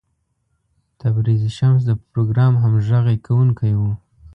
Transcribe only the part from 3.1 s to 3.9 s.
کوونکی و.